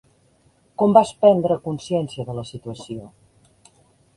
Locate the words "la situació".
2.39-3.07